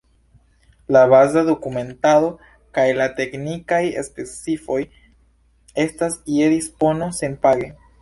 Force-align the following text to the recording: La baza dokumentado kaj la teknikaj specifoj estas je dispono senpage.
La 0.95 1.01
baza 1.11 1.43
dokumentado 1.49 2.31
kaj 2.79 2.87
la 3.01 3.07
teknikaj 3.21 3.83
specifoj 4.09 4.81
estas 5.89 6.21
je 6.41 6.53
dispono 6.59 7.17
senpage. 7.23 7.75